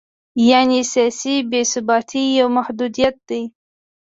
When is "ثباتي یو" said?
1.71-2.47